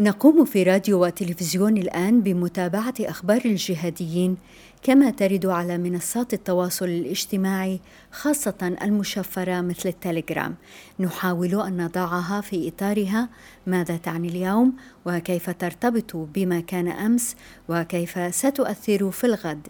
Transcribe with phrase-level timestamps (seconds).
[0.00, 4.36] نقوم في راديو وتلفزيون الآن بمتابعة أخبار الجهاديين
[4.82, 7.80] كما ترد على منصات التواصل الاجتماعي
[8.12, 10.54] خاصة المشفرة مثل التليجرام.
[11.00, 13.28] نحاول أن نضعها في إطارها.
[13.66, 14.72] ماذا تعني اليوم؟
[15.06, 17.36] وكيف ترتبط بما كان أمس؟
[17.68, 19.68] وكيف ستؤثر في الغد؟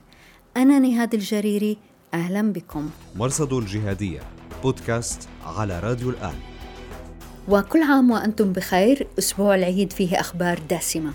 [0.57, 1.79] أنا نهاد الجريري
[2.15, 2.91] أهلا بكم.
[3.17, 4.21] مرصد الجهادية
[4.63, 6.50] بودكاست على راديو الآن.
[7.51, 9.07] وكل عام وأنتم بخير.
[9.19, 11.11] أسبوع العيد فيه أخبار دسمة.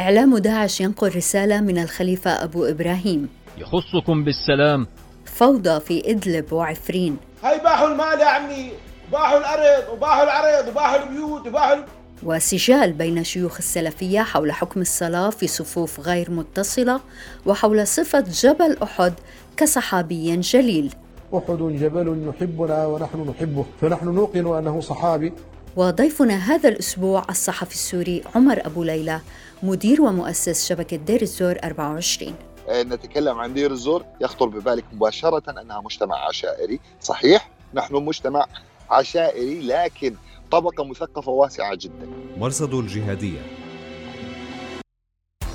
[0.00, 3.28] إعلام داعش ينقل رسالة من الخليفة أبو إبراهيم.
[3.58, 4.86] يخصكم بالسلام.
[5.24, 7.16] فوضى في إدلب وعفرين.
[7.44, 8.72] هاي باحوا المال يا عمي
[9.12, 11.76] باحوا الأرض وباحوا العرض وباحوا البيوت وباحوا
[12.22, 17.00] وسجال بين شيوخ السلفية حول حكم الصلاة في صفوف غير متصلة
[17.46, 19.12] وحول صفة جبل أحد
[19.56, 20.94] كصحابي جليل.
[21.34, 25.32] أحد جبل يحبنا ونحن نحبه فنحن نوقن أنه صحابي.
[25.76, 29.20] وضيفنا هذا الأسبوع الصحفي السوري عمر أبو ليلى
[29.62, 32.34] مدير ومؤسس شبكة دير الزور 24
[32.70, 36.80] نتكلم عن دير الزور يخطر ببالك مباشرة أنها مجتمع عشائري.
[37.00, 38.46] صحيح نحن مجتمع
[38.90, 40.14] عشائري لكن
[40.50, 42.06] طبقة مثقفة واسعة جدا.
[42.36, 43.40] مرصد الجهادية.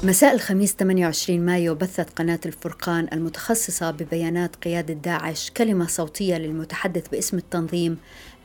[0.04, 7.38] مساء الخميس 28 مايو بثت قناة الفرقان المتخصصة ببيانات قيادة داعش كلمة صوتية للمتحدث باسم
[7.38, 7.98] التنظيم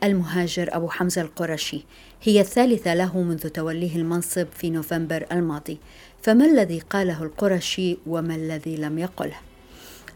[0.04, 1.84] المهاجر أبو حمزة القرشي.
[2.22, 5.78] هي الثالثة له منذ توليه المنصب في نوفمبر الماضي.
[6.22, 9.36] فما الذي قاله القرشي وما الذي لم يقله؟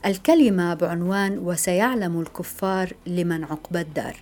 [0.06, 4.16] الكلمة بعنوان وسيعلم الكفار لمن عقبى الدار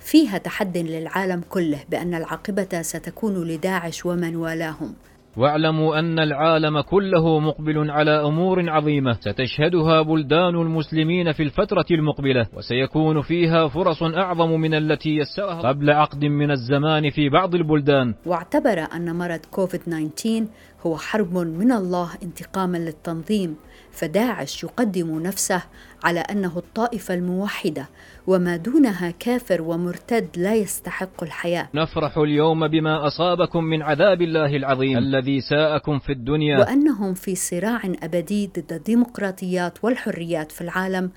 [0.00, 4.94] فيها تحد للعالم كله بأن العاقبة ستكون لداعش ومن والاهم.
[5.38, 13.22] واعلموا أن العالم كله مقبل على أمور عظيمة ستشهدها بلدان المسلمين في الفترة المقبلة وسيكون
[13.22, 18.14] فيها فرص أعظم من التي يسرها قبل عقد من الزمان في بعض البلدان.
[18.26, 20.46] واعتبر أن مرض كوفيد 19
[20.86, 23.56] هو حرب من الله انتقاما للتنظيم.
[23.92, 25.62] فداعش يقدم نفسه
[26.04, 27.88] على أنه الطائفة الموحدة
[28.26, 31.68] وما دونها كافر ومرتد لا يستحق الحياة.
[31.74, 34.98] نفرح اليوم بما أصابكم من عذاب الله العظيم.
[34.98, 36.58] الذي ساءكم في الدنيا.
[36.58, 41.10] وأنهم في صراع أبدي ضد الديمقراطيات والحريات في العالم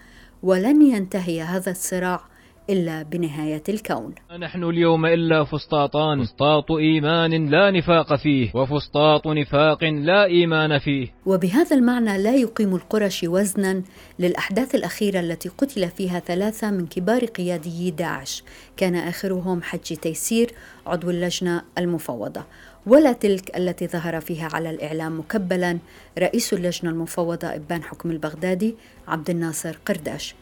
[0.44, 2.31] ولن ينتهي هذا الصراع.
[2.70, 4.16] إلا بنهاية الكون.
[4.40, 6.24] نحن اليوم إلا فسطاطان.
[6.24, 11.08] فسطاط إيمان لا نفاق فيه وفسطاط نفاق لا إيمان فيه.
[11.26, 13.84] وبهذا المعنى لا يقيم القرشي وزنا
[14.20, 18.44] للأحداث الأخيرة التي قتل فيها ثلاثة من كبار قياديي داعش.
[18.78, 20.52] كان آخرهم حج تيسير
[20.88, 22.44] عضو اللجنة المفوضة.
[22.88, 25.80] ولا تلك التي ظهر فيها على الإعلام مكبلا
[26.20, 28.76] رئيس اللجنة المفوضة إبان حكم البغدادي
[29.08, 30.36] عبد الناصر قرداش.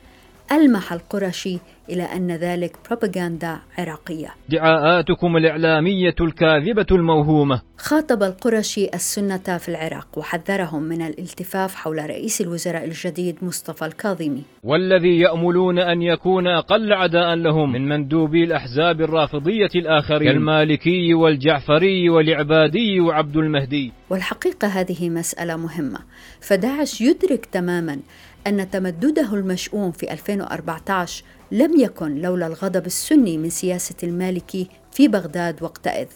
[0.51, 4.27] ألمح القرشي إلى أن ذلك بروباغندا عراقية.
[4.49, 7.61] دعاءاتكم الإعلامية الكاذبة الموهومة.
[7.77, 14.43] خاطب القرشي السنة في العراق وحذرهم من الالتفاف حول رئيس الوزراء الجديد مصطفى الكاظمي.
[14.63, 20.31] والذي يأملون أن يكون أقل عداء لهم من مندوبي الأحزاب الرافضية الآخرين.
[20.31, 23.91] كالمالكي والجعفري والعبادي وعبد المهدي.
[24.09, 25.99] والحقيقة هذه مسألة مهمة.
[26.41, 27.99] فداعش يدرك تماما
[28.47, 35.63] أن تمدده المشؤوم في 2014 لم يكن لولا الغضب السني من سياسة المالكي في بغداد
[35.63, 36.07] وقتئذ.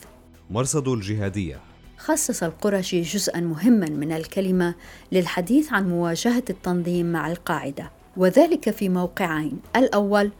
[0.50, 1.60] مرصد الجهادية
[1.98, 4.74] خصص القرشي جزءا مهما من الكلمة
[5.12, 10.30] للحديث عن مواجهة التنظيم مع القاعدة، وذلك في موقعين، الأول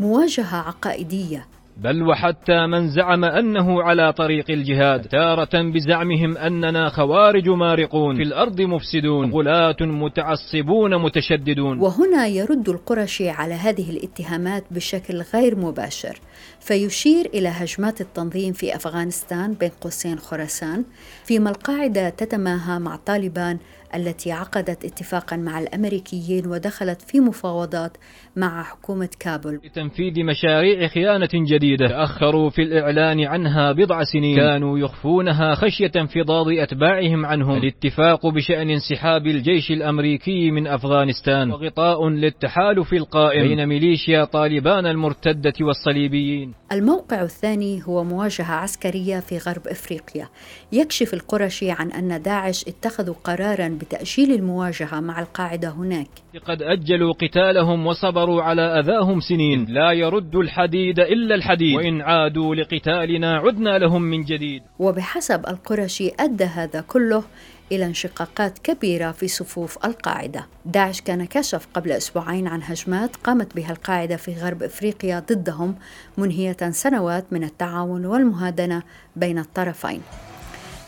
[0.00, 1.46] مواجهة عقائدية
[1.76, 8.60] بل وحتى من زعم أنه على طريق الجهاد تارة بزعمهم أننا خوارج مارقون في الأرض
[8.60, 11.80] مفسدون غلاة متعصبون متشددون.
[11.80, 16.20] وهنا يرد القرشي على هذه الاتهامات بشكل غير مباشر
[16.60, 20.84] فيشير إلى هجمات التنظيم في أفغانستان بين قوسين خراسان
[21.24, 23.58] فيما القاعدة تتماهى مع طالبان
[23.94, 27.96] التي عقدت اتفاقا مع الأمريكيين ودخلت في مفاوضات
[28.36, 29.60] مع حكومة كابول.
[29.64, 34.36] لتنفيذ مشاريع خيانة جديدة تأخروا في الإعلان عنها بضع سنين.
[34.36, 37.56] كانوا يخفونها خشية انفضاض أتباعهم عنهم.
[37.56, 46.54] الاتفاق بشأن انسحاب الجيش الأمريكي من أفغانستان وغطاء للتحالف القائم بين ميليشيا طالبان المرتدة والصليبيين.
[46.72, 50.28] الموقع الثاني هو مواجهة عسكرية في غرب إفريقيا.
[50.72, 56.08] يكشف القرشي عن أن داعش اتخذوا قرارا بتأجيل المواجهة مع القاعدة هناك.
[56.46, 59.66] قد أجلوا قتالهم وصبروا على أذاهم سنين.
[59.68, 61.76] لا يرد الحديد إلا الحديد.
[61.76, 64.62] وإن عادوا لقتالنا عدنا لهم من جديد.
[64.78, 67.24] وبحسب القرشي أدى هذا كله
[67.72, 70.46] إلى انشقاقات كبيرة في صفوف القاعدة.
[70.66, 75.74] داعش كان كشف قبل أسبوعين عن هجمات قامت بها القاعدة في غرب إفريقيا ضدهم
[76.18, 78.82] منهية سنوات من التعاون والمهادنة
[79.16, 80.02] بين الطرفين.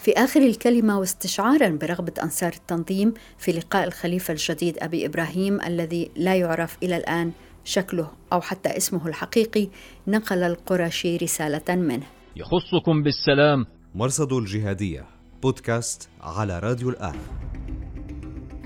[0.05, 6.35] في آخر الكلمة واستشعارا برغبة أنصار التنظيم في لقاء الخليفة الجديد أبي إبراهيم الذي لا
[6.35, 7.33] يعرف إلى الآن
[7.65, 9.69] شكله أو حتى اسمه الحقيقي
[10.06, 12.06] نقل القرشي رسالة منه.
[12.37, 13.67] يخصكم بالسلام.
[13.95, 15.05] مرصد الجهادية
[15.43, 17.17] بودكاست على راديو الآن.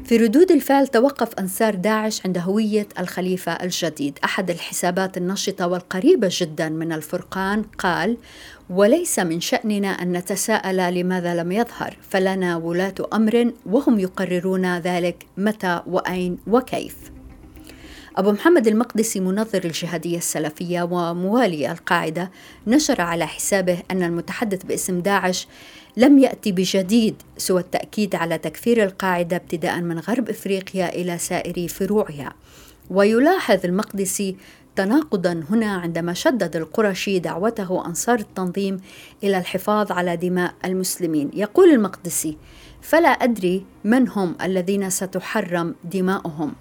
[0.04, 4.18] في ردود الفعل توقف أنصار داعش عند هوية الخليفة الجديد.
[4.24, 8.16] أحد الحسابات النشطة والقريبة جدا من الفرقان قال
[8.70, 15.80] وليس من شأننا أن نتساءل لماذا لم يظهر فلنا ولاة أمر وهم يقررون ذلك متى
[15.86, 16.96] وأين وكيف.
[18.16, 22.30] أبو محمد المقدسي منظر الجهادية السلفية وموالي القاعدة
[22.66, 25.46] نشر على حسابه أن المتحدث باسم داعش
[25.96, 32.34] لم يأتي بجديد سوى التأكيد على تكفير القاعدة ابتداء من غرب إفريقيا إلى سائر فروعها.
[32.90, 34.36] ويلاحظ المقدسي
[34.78, 38.80] تناقضا هنا عندما شدد القرشي دعوته أنصار التنظيم
[39.22, 41.30] إلى الحفاظ على دماء المسلمين.
[41.34, 42.36] يقول المقدسي
[42.80, 46.54] فلا أدري من هم الذين ستحرم دماؤهم.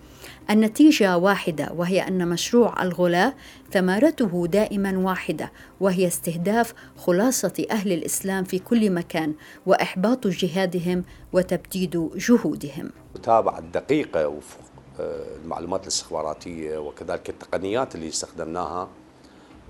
[0.50, 3.34] النتيجة واحدة وهي أن مشروع الغلاة
[3.72, 9.34] ثمرته دائما واحدة وهي استهداف خلاصة أهل الإسلام في كل مكان
[9.66, 11.04] وإحباط جهادهم
[11.34, 12.90] وتبديد جهودهم.
[13.16, 18.90] متابعة دقيقة وفق المعلومات الاستخباراتية وكذلك التقنيات اللي استخدمناها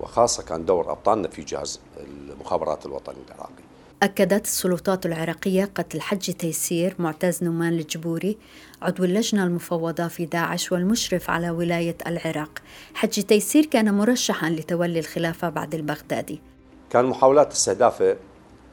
[0.00, 3.62] وخاصة كان دور أبطالنا في جهاز المخابرات الوطني العراقي.
[4.02, 8.38] أكدت السلطات العراقية قتل حج تيسير معتز نومان الجبوري
[8.82, 12.58] عضو اللجنة المفوضة في داعش والمشرف على ولاية العراق.
[12.94, 16.40] حج تيسير كان مرشحا لتولي الخلافة بعد البغدادي.
[16.90, 18.16] كان محاولات استهدافه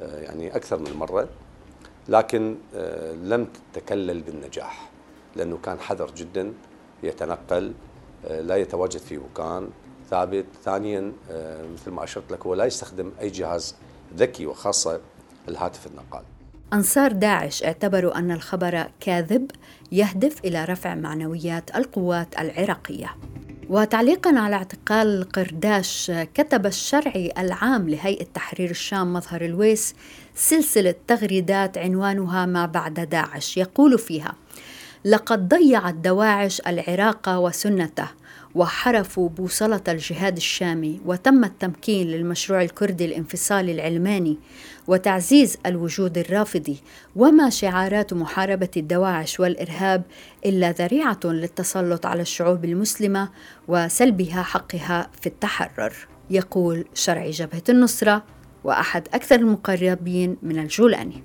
[0.02, 1.28] يعني أكثر من مرة
[2.10, 2.56] لكن
[3.24, 4.90] لم تتكلل بالنجاح.
[5.36, 6.54] لأنه كان حذر جدا
[7.04, 7.74] يتنقل
[8.30, 9.70] لا يتواجد في مكان
[10.10, 10.46] ثابت.
[10.64, 11.12] ثانيا
[11.74, 13.76] مثل ما أشرت لك هو لا يستخدم أي جهاز
[14.18, 15.02] ذكي وخاصة
[15.48, 16.24] الهاتف النقال.
[16.74, 19.52] أنصار داعش اعتبروا أن الخبر كاذب
[19.92, 23.16] يهدف إلى رفع معنويات القوات العراقية.
[23.70, 29.96] وتعليقا على اعتقال قرداش كتب الشرعي العام لهيئة تحرير الشام مظهر الويس
[30.36, 34.36] سلسلة تغريدات عنوانها ما بعد داعش يقول فيها
[35.06, 38.08] لقد ضيعت دواعش العراق وسنته
[38.56, 44.38] وحرفوا بوصلة الجهاد الشامي وتم التمكين للمشروع الكردي الانفصالي العلماني
[44.88, 46.78] وتعزيز الوجود الرافضي
[47.16, 50.04] وما شعارات محاربة الدواعش والإرهاب
[50.46, 53.30] إلا ذريعة للتسلط على الشعوب المسلمة
[53.68, 55.94] وسلبها حقها في التحرر.
[56.30, 58.24] يقول شرعي جبهة النصرة
[58.64, 61.24] وأحد أكثر المقربين من الجولاني.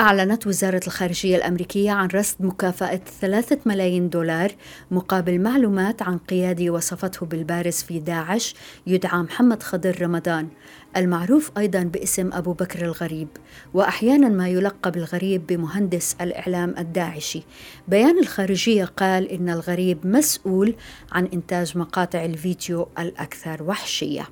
[0.00, 4.52] أعلنت وزارة الخارجية الأمريكية عن رصد مكافأة ثلاثة ملايين دولار
[4.90, 8.54] مقابل معلومات عن قيادي وصفته بالبارز في داعش
[8.86, 10.48] يدعى محمد خضر رمضان
[10.96, 13.28] المعروف أيضا باسم أبو بكر الغريب
[13.74, 17.42] وأحيانا ما يلقب الغريب بمهندس الإعلام الداعشي.
[17.88, 20.74] بيان الخارجية قال إن الغريب مسؤول
[21.12, 24.28] عن إنتاج مقاطع الفيديو الأكثر وحشية.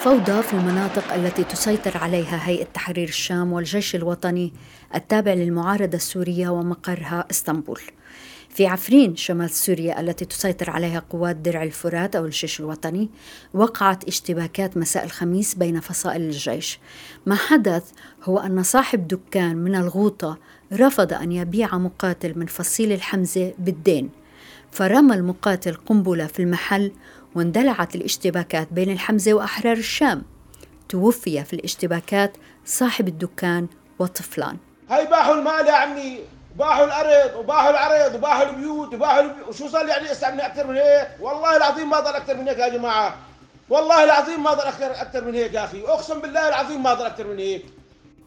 [0.00, 4.52] فوضى في المناطق التي تسيطر عليها هيئة تحرير الشام والجيش الوطني
[4.94, 7.80] التابع للمعارضة السورية ومقرها إسطنبول.
[8.48, 13.10] في عفرين شمال سوريا التي تسيطر عليها قوات درع الفرات أو الجيش الوطني
[13.54, 16.78] وقعت اشتباكات مساء الخميس بين فصائل الجيش
[17.26, 17.90] ما حدث
[18.24, 20.38] هو أن صاحب دكان من الغوطة
[20.72, 24.10] رفض أن يبيع مقاتل من فصيل الحمزة بالدين
[24.70, 26.92] فرمى المقاتل قنبلة في المحل
[27.34, 30.22] واندلعت الاشتباكات بين الحمزة وأحرار الشام.
[30.88, 33.66] توفي في الاشتباكات صاحب الدكان
[33.98, 34.56] وطفلان.
[34.90, 36.18] هاي باحوا المال يا عمي
[36.56, 41.08] باحوا الأرض وباحوا العرض وباحوا البيوت وباحوا البيوت وشو صار يعني استعملنا أكثر من هيك؟
[41.20, 43.16] والله العظيم ما ضل أكثر من هيك يا جماعة.
[43.68, 45.82] والله العظيم ما ضل أكثر من هيك يا أخي.
[45.86, 47.64] أقسم بالله العظيم ما ضل أكثر من هيك.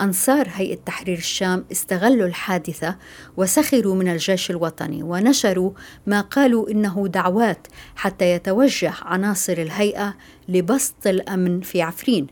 [0.04, 2.96] أنصار هيئة تحرير الشام استغلوا الحادثة
[3.38, 5.72] وسخروا من الجيش الوطني ونشروا
[6.08, 10.16] ما قالوا إنه دعوات حتى يتوجه عناصر الهيئة
[10.50, 12.28] لبسط الأمن في عفرين.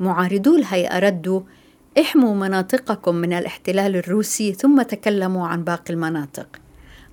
[0.00, 1.40] معارضو الهيئة ردوا:
[2.00, 6.46] احموا مناطقكم من الاحتلال الروسي ثم تكلموا عن باقي المناطق.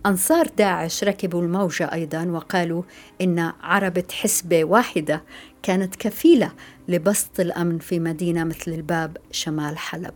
[0.06, 2.84] أنصار داعش ركبوا الموجة أيضا وقالوا
[3.22, 5.24] إن عربة حسبة واحدة
[5.64, 6.52] كانت كفيلة
[6.88, 10.14] لبسط الأمن في مدينة مثل الباب شمال حلب.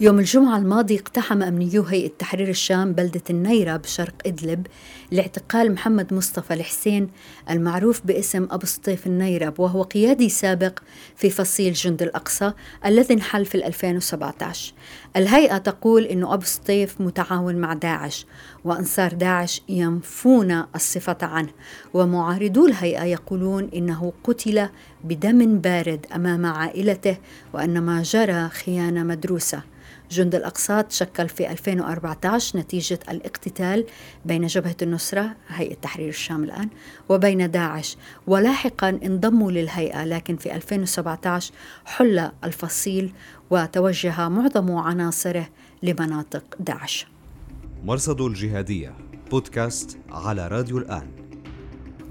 [0.00, 4.66] يوم الجمعة الماضي اقتحم أمنيو هيئة تحرير الشام بلدة النيرة بشرق إدلب
[5.10, 7.10] لاعتقال محمد مصطفى الحسين
[7.50, 10.78] المعروف باسم أبو سطيف النيرب وهو قيادي سابق
[11.16, 12.52] في فصيل جند الأقصى
[12.86, 14.72] الذي انحل في 2017
[15.16, 18.26] الهيئة تقول أن أبو سطيف متعاون مع داعش
[18.64, 21.48] وأنصار داعش ينفون الصفة عنه
[21.94, 24.68] ومعارضو الهيئة يقولون إنه قتل
[25.04, 27.16] بدم بارد أمام عائلته
[27.54, 29.62] وان ما جرى خيانة مدروسة.
[30.12, 33.86] جند الأقساط شكل في 2014 نتيجة الاقتتال
[34.24, 36.68] بين جبهة النصرة هيئة تحرير الشام الآن
[37.08, 37.96] وبين داعش.
[38.26, 41.52] ولاحقا انضموا للهيئة لكن في 2017
[41.84, 43.12] حل الفصيل
[43.50, 45.48] وتوجه معظم عناصره
[45.82, 47.06] لمناطق داعش.
[47.84, 48.94] مرصد الجهادية
[49.30, 51.21] بودكاست على راديو الآن.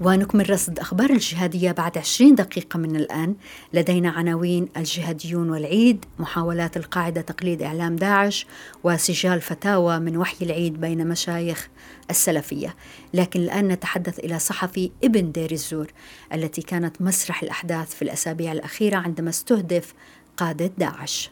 [0.00, 3.34] ونكمل رصد أخبار الجهادية بعد 20 دقيقة من الآن.
[3.72, 8.46] لدينا عناوين الجهاديون والعيد محاولات القاعدة تقليد إعلام داعش
[8.84, 11.68] وسجال فتاوى من وحي العيد بين مشايخ
[12.10, 12.74] السلفية.
[13.14, 15.92] لكن الآن نتحدث إلى صحفي ابن دير الزور
[16.32, 19.94] التي كانت مسرح الأحداث في الأسابيع الأخيرة عندما استهدف
[20.36, 21.30] قادة داعش.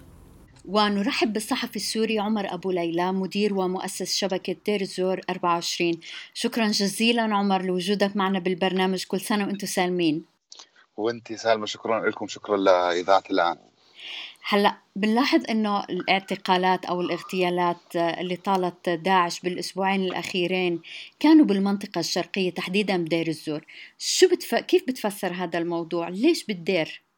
[0.73, 6.01] ونرحب بالصحفي السوري عمر أبو ليلى مدير ومؤسس شبكة دير الزور 24
[6.35, 10.25] شكرا جزيلا عمر لوجودك معنا بالبرنامج كل سنة وأنتم سالمين.
[10.97, 13.57] وأنت سالمة شكرا لكم شكرا لإذاعة الآن.
[14.49, 20.81] هلأ بنلاحظ إنه الاعتقالات أو الاغتيالات اللي طالت داعش بالأسبوعين الأخيرين
[21.21, 23.65] كانوا بالمنطقة الشرقية تحديدا بدير الزور.
[23.99, 24.55] شو بتف...
[24.55, 27.10] كيف بتفسر هذا الموضوع؟ ليش بالدير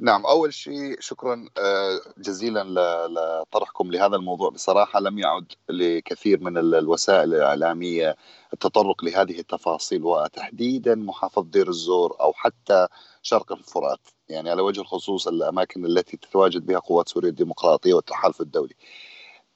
[0.00, 2.64] نعم أول شيء شكرا آه، جزيلا
[3.08, 8.16] لطرحكم لهذا الموضوع بصراحة لم يعد لكثير من الوسائل الإعلامية
[8.52, 12.86] التطرق لهذه التفاصيل وتحديدا محافظة دير الزور أو حتى
[13.22, 18.74] شرق الفرات يعني على وجه الخصوص الأماكن التي تتواجد بها قوات سوريا الديمقراطية والتحالف الدولي.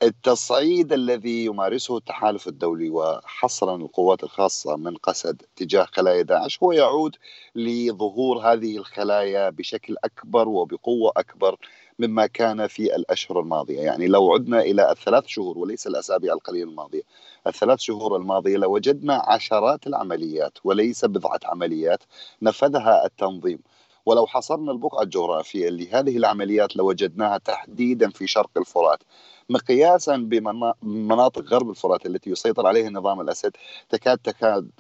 [0.05, 7.17] التصعيد الذي يمارسه التحالف الدولي وحصرا القوات الخاصة من قسد تجاه خلايا داعش هو يعود
[7.55, 11.57] لظهور هذه الخلايا بشكل أكبر وبقوة أكبر
[11.99, 13.81] مما كان في الأشهر الماضية.
[13.81, 17.03] يعني لو عدنا إلى الثلاث شهور وليس الأسابيع القليلة الماضية
[17.47, 22.03] الثلاث شهور الماضية لوجدنا عشرات العمليات وليس بضعة عمليات
[22.43, 23.59] نفذها التنظيم.
[24.07, 29.03] ولو حصرنا البقعة الجغرافية لهذه العمليات لوجدناها تحديدا في شرق الفرات.
[29.51, 33.57] مقياسا بمناطق غرب الفرات التي يسيطر عليها نظام الأسد
[33.89, 34.71] تكاد تكاد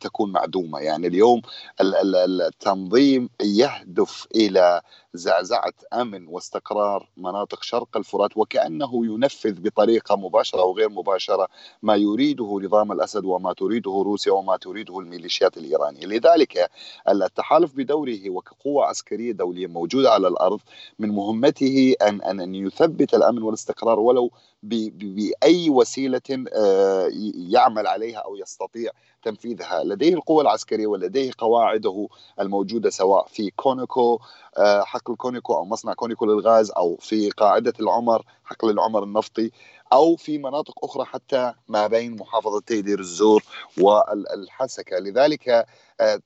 [0.00, 0.78] تكون معدومة.
[0.78, 1.42] يعني اليوم
[1.80, 4.80] التنظيم يهدف إلى
[5.16, 11.48] زعزعة أمن واستقرار مناطق شرق الفرات وكأنه ينفذ بطريقة مباشرة أو غير مباشرة
[11.82, 16.70] ما يريده نظام الأسد وما تريده روسيا وما تريده الميليشيات الإيرانية، لذلك
[17.08, 20.60] التحالف بدوره وكقوه عسكرية دولية موجودة على الأرض
[20.98, 24.30] من مهمته ان أن يثبت الأمن والاستقرار ولو
[24.68, 26.20] بأي وسيلة
[26.54, 28.90] آه، يعمل عليها أو يستطيع
[29.22, 29.84] تنفيذها.
[29.84, 32.08] لديه القوة العسكرية ولديه قواعده
[32.40, 34.20] الموجودة سواء في كونيكو
[34.58, 39.50] آه، حقل كونيكو أو مصنع كونيكو للغاز أو في قاعدة العمر حقل العمر النفطي
[39.92, 43.44] أو في مناطق أخرى حتى ما بين محافظة دير الزور
[43.78, 44.98] والحسكة.
[44.98, 45.66] لذلك
[46.00, 46.20] آه،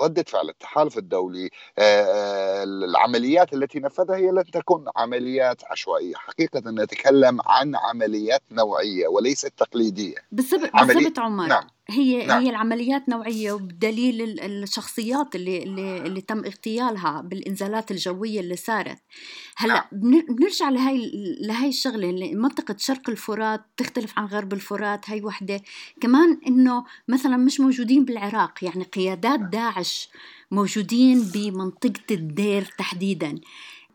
[0.00, 6.14] ردة فعل التحالف الدولي آه، آه، العمليات التي نفذها هي لن تكون عمليات عشوائية.
[6.14, 10.16] حقيقة نتكلم عن عمليات نوعية وليست تقليدية.
[10.32, 10.94] بالضبط عملي...
[10.94, 11.46] بالضبط عمر.
[11.46, 11.66] نعم.
[11.90, 12.42] هي نعم.
[12.42, 18.98] هي العمليات نوعية وبدليل الشخصيات اللي اللي اللي تم اغتيالها بالإنزالات الجوية اللي صارت
[19.56, 20.24] هلأ نعم.
[20.28, 25.62] بنرجع لهي لهي الشغلة اللي منطقة شرق الفرات تختلف عن غرب الفرات هي وحدة
[26.00, 29.50] كمان إنه مثلا مش موجودين بالعراق يعني قيادات نعم.
[29.50, 30.08] داعش
[30.50, 33.40] موجودين بمنطقة الدير تحديدا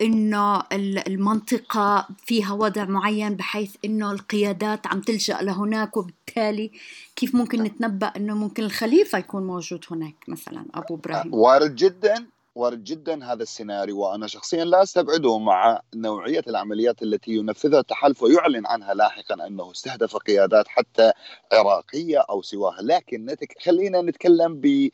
[0.03, 0.63] إنه
[1.07, 6.72] المنطقة فيها وضع معين بحيث إنه القيادات عم تلجأ لهناك وبالتالي
[7.15, 12.83] كيف ممكن نتنبأ إنه ممكن الخليفة يكون موجود هناك مثلا أبو إبراهيم؟ وارد جدا وارد
[12.83, 18.93] جدا هذا السيناريو وأنا شخصيا لا أستبعده مع نوعية العمليات التي ينفذها التحالف ويعلن عنها
[18.93, 21.12] لاحقا أنه استهدف قيادات حتى
[21.53, 22.81] عراقية أو سواها.
[22.81, 23.55] لكن نتك...
[23.62, 24.89] خلينا نتكلم ب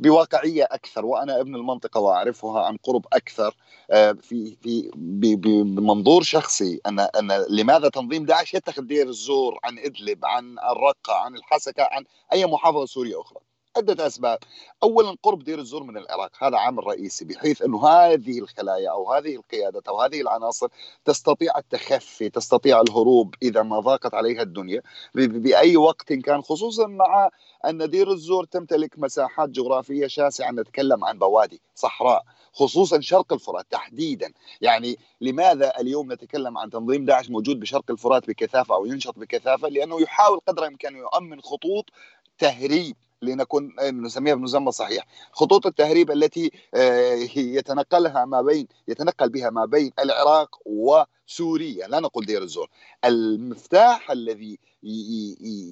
[0.00, 3.54] بواقعية أكثر وأنا ابن المنطقة وأعرفها عن قرب أكثر.
[3.90, 10.24] آه، في في بمنظور شخصي أن أن لماذا تنظيم داعش يتخذ دير الزور عن إدلب
[10.24, 14.38] عن الرقة عن الحسكة عن أي محافظة سورية أخرى؟ عدة أسباب.
[14.82, 19.36] أولا قرب دير الزور من العراق هذا عامل رئيسي بحيث أنه هذه الخلايا أو هذه
[19.36, 20.68] القيادة أو هذه العناصر
[21.04, 24.82] تستطيع التخفي تستطيع الهروب إذا ما ضاقت عليها الدنيا.
[25.14, 27.30] بأي وقت كان خصوصا مع
[27.64, 34.32] أن دير الزور تمتلك مساحات جغرافية شاسعة نتكلم عن بوادي صحراء خصوصا شرق الفرات تحديدا.
[34.60, 40.00] يعني لماذا اليوم نتكلم عن تنظيم داعش موجود بشرق الفرات بكثافة أو ينشط بكثافة؟ لأنه
[40.00, 41.84] يحاول قدر الإمكان يؤمن خطوط
[42.38, 42.96] تهريب.
[43.22, 45.06] لنكون نسميها بمسمى صحيح.
[45.32, 51.88] خطوط التهريب التي آه، يتنقلها ما بين يتنقل بها ما بين العراق وسوريا.
[51.88, 52.68] لا نقول دير الزور.
[53.04, 54.58] المفتاح الذي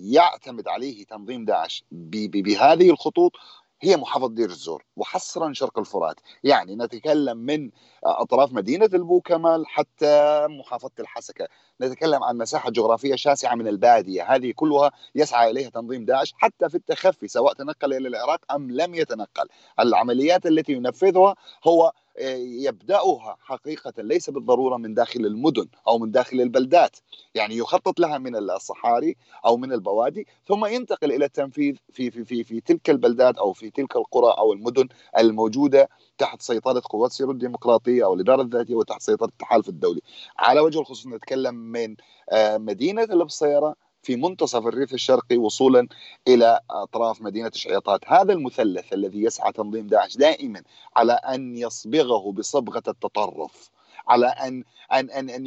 [0.03, 3.33] يعتمد عليه تنظيم داعش بهذه الخطوط
[3.81, 6.21] هي محافظة دير الزور وحصرا شرق الفرات.
[6.45, 7.71] يعني نتكلم من
[8.05, 11.49] أطراف مدينة البوكمال حتى محافظة الحسكة.
[11.81, 14.35] نتكلم عن مساحة جغرافية شاسعة من البادية.
[14.35, 18.95] هذه كلها يسعى إليها تنظيم داعش حتى في التخفي سواء تنقل إلى العراق أم لم
[18.95, 19.49] يتنقل.
[19.81, 26.97] العمليات التي ينفذها هو يبدأها حقيقة ليس بالضرورة من داخل المدن أو من داخل البلدات،
[27.35, 32.45] يعني يخطط لها من الصحاري أو من البوادي ثم ينتقل إلى التنفيذ في في في
[32.45, 38.05] في تلك البلدات أو في تلك القرى أو المدن الموجودة تحت سيطرة قوات سيرو الديمقراطية
[38.05, 40.01] أو الإدارة الذاتية وتحت سيطرة التحالف الدولي.
[40.39, 41.97] على وجه الخصوص نتكلم من
[42.31, 45.89] آه، مدينة البصيره في منتصف الريف الشرقي وصولا
[46.29, 50.63] إلى أطراف مدينة شعيطات، هذا المثلث الذي يسعى تنظيم داعش دائما
[50.97, 53.71] على أن يصبغه بصبغة التطرف،
[54.09, 55.47] على أن أن أن, أن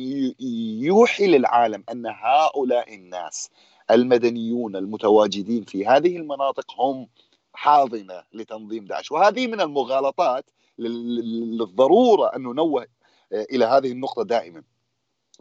[0.83, 3.49] يوحي للعالم أن هؤلاء الناس
[3.91, 7.07] المدنيون المتواجدين في هذه المناطق هم
[7.53, 10.45] حاضنة لتنظيم داعش، وهذه من المغالطات
[10.79, 12.87] للضرورة أن ننوه
[13.31, 14.63] إلى هذه النقطة دائما.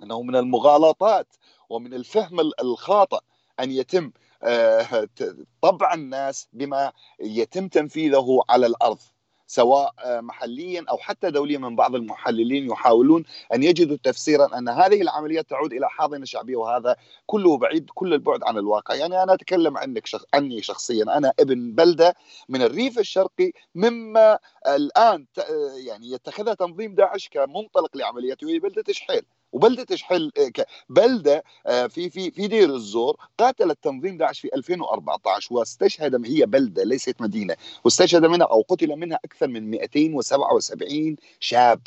[0.03, 1.27] إنه من المغالطات
[1.69, 3.21] ومن الفهم الخاطئ
[3.61, 4.11] أن يتم
[4.43, 5.09] آه،
[5.63, 8.99] طبع الناس بما يتم تنفيذه على الأرض
[9.47, 11.59] سواء آه، محليا أو حتى دوليا.
[11.59, 16.97] من بعض المحللين يحاولون أن يجدوا تفسيرا أن هذه العمليات تعود إلى حاضنة شعبية وهذا
[17.27, 20.25] كله بعيد كل البعد عن الواقع، يعني أنا أتكلم عنك شخ...
[20.35, 21.03] عني شخصيا.
[21.03, 22.15] أنا ابن بلدة
[22.49, 25.39] من الريف الشرقي مما الآن ت...
[25.87, 29.23] يعني يتخذها تنظيم داعش كمنطلق لعملياته وهي بلدة شحيل.
[29.53, 35.55] وبلدة شحل آه، بلدة آه، في في في دير الزور قاتلت تنظيم داعش في 2014
[35.55, 41.81] واستشهد هي بلدة ليست مدينة واستشهد منها أو قتل منها أكثر من 277 شاب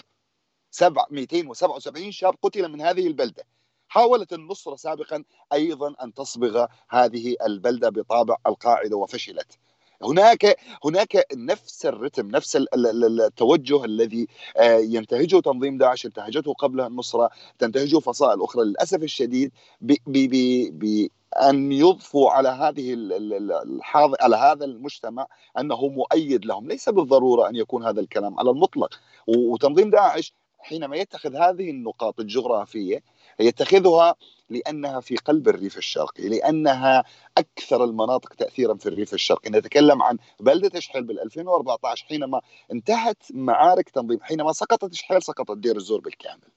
[0.71, 3.43] سبع 277 شاب قتل من هذه البلدة.
[3.87, 9.57] حاولت النصرة سابقا أيضا أن تصبغ هذه البلدة بطابع القاعدة وفشلت.
[10.03, 17.29] هناك هناك نفس الرتم نفس التوجه الذي آه، ينتهجه تنظيم داعش انتهجته قبل النصرة
[17.59, 25.27] تنتهجه فصائل أخرى للأسف الشديد بان يضفوا على هذه الحاضر على هذا المجتمع
[25.59, 26.67] أنه مؤيد لهم.
[26.67, 28.99] ليس بالضرورة أن يكون هذا الكلام على المطلق.
[29.27, 33.03] وتنظيم داعش حينما يتخذ هذه النقاط الجغرافية
[33.39, 34.15] يتخذها
[34.49, 37.03] لأنها في قلب الريف الشرقي، لأنها
[37.37, 42.41] أكثر المناطق تاثيرا في الريف الشرقي، نتكلم عن بلدة شحيل بال 2014 حينما
[42.71, 46.53] انتهت معارك تنظيم، حينما سقطت شحيل سقطت دير الزور بالكامل.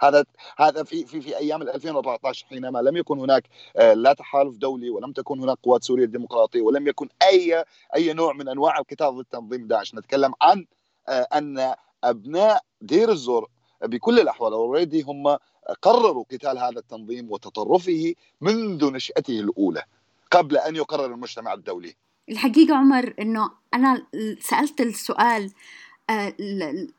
[0.00, 0.24] هذا
[0.58, 5.12] هذا في في في أيام 2014 حينما لم يكن هناك آه، لا تحالف دولي ولم
[5.12, 9.66] تكن هناك قوات سوريا الديمقراطيه ولم يكن أي أي نوع من أنواع القتال ضد تنظيم
[9.66, 10.66] داعش، نتكلم عن
[11.08, 13.48] آه، أن أبناء دير الزور
[13.82, 15.36] بكل الأحوال already هم
[15.82, 19.82] قرروا قتال هذا التنظيم وتطرفه منذ نشأته الأولى
[20.30, 21.94] قبل أن يقرر المجتمع الدولي.
[22.28, 24.06] الحقيقة عمر أنه أنا
[24.40, 25.52] سألت السؤال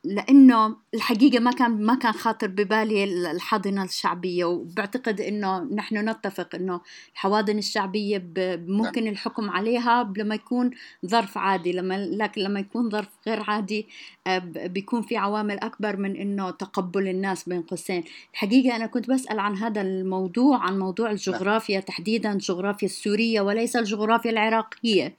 [0.03, 6.81] لأنه الحقيقة ما كان ما كان خاطر ببالي الحاضنة الشعبية وبعتقد إنه نحن نتفق إنه
[7.13, 8.31] الحواضن الشعبية
[8.67, 9.13] ممكن نعم.
[9.13, 10.71] الحكم عليها لما يكون
[11.05, 13.87] ظرف عادي لما لكن لما يكون ظرف غير عادي
[14.27, 19.39] آه، بيكون في عوامل أكبر من إنه تقبل الناس بين قوسين الحقيقة أنا كنت بسأل
[19.39, 21.15] عن هذا الموضوع عن موضوع نعم.
[21.15, 25.15] الجغرافيا تحديدا الجغرافيا السورية وليس الجغرافيا العراقية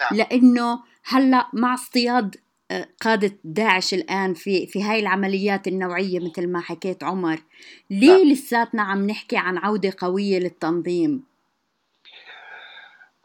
[0.00, 0.18] نعم.
[0.18, 2.36] لأنه هلأ مع اصطياد
[3.00, 7.42] قادة داعش الآن في في هاي العمليات النوعية مثل ما حكيت عمر.
[7.90, 8.32] ليه نعم.
[8.32, 11.32] لساتنا عم نحكي عن عودة قوية للتنظيم؟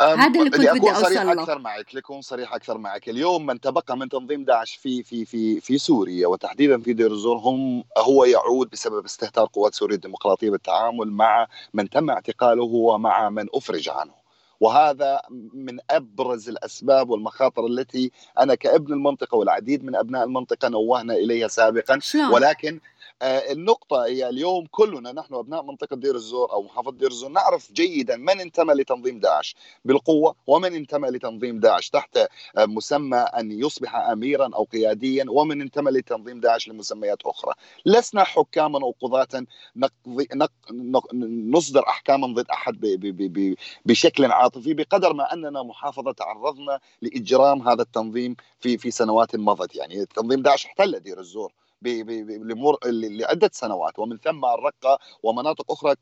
[0.02, 3.10] هذا اللي كنت بدي اوصل له أكثر معك لكون صريح أكثر معك.
[3.10, 7.38] اليوم من تبقى من تنظيم داعش في في في في سوريا وتحديدا في دير الزور
[7.38, 13.46] هم هو يعود بسبب استهتار قوات سوريا الديمقراطية بالتعامل مع من تم اعتقاله ومع من
[13.54, 14.17] أفرج عنه.
[14.60, 15.22] وهذا
[15.54, 22.00] من أبرز الأسباب والمخاطر التي أنا كابن المنطقة والعديد من أبناء المنطقة نوهنا إليها سابقا.
[22.34, 22.80] ولكن
[23.24, 28.16] النقطة هي اليوم كلنا نحن أبناء منطقة دير الزور أو محافظة دير الزور نعرف جيدا
[28.18, 34.50] من انتمى لتنظيم داعش بالقوة ومن انتمى لتنظيم داعش تحت آه، مسمى أن يصبح أميرا
[34.56, 37.54] أو قياديا ومن انتمى لتنظيم داعش لمسميات أخرى.
[37.86, 39.28] لسنا حكاما أو قضاة
[41.54, 42.80] نصدر أحكاما ضد أحد
[43.86, 49.76] بشكل عاطفي بقدر ما أننا محافظة تعرضنا لإجرام هذا التنظيم في في سنوات مضت.
[49.76, 51.54] يعني تنظيم داعش احتل دير الزور.
[51.84, 54.00] لعدة سنوات.
[54.00, 55.96] ومن ثم الرقة ومناطق أخرى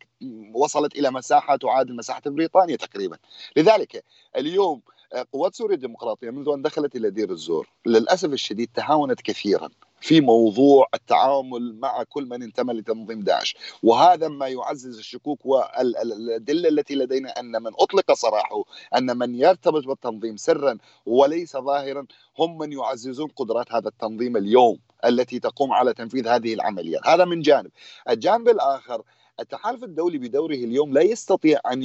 [0.54, 3.18] وصلت إلى مساحة تعادل مساحة بريطانيا تقريبا.
[3.58, 4.04] لذلك
[4.36, 4.82] اليوم
[5.14, 9.70] آه، قوات سوريا الديمقراطية منذ أن دخلت إلى دير الزور للأسف الشديد تهاونت كثيرا
[10.02, 13.56] في موضوع التعامل مع كل من انتمى لتنظيم داعش.
[13.84, 18.64] وهذا ما يعزز الشكوك والأدلة التي لدينا أن من أطلق سراحه
[18.98, 22.06] أن من يرتبط بالتنظيم سرا وليس ظاهرا
[22.40, 24.80] هم من يعززون قدرات هذا التنظيم اليوم.
[25.06, 27.72] التي تقوم على تنفيذ هذه العمليات هذا من جانب
[28.10, 29.04] الجانب الآخر
[29.40, 31.84] التحالف الدولي بدوره اليوم لا يستطيع أن